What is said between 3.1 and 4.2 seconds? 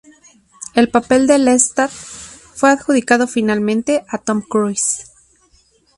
finalmente a